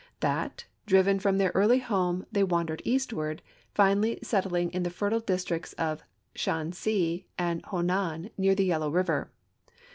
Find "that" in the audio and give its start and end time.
0.21-0.65